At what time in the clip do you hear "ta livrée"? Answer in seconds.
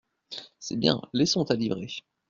1.45-1.85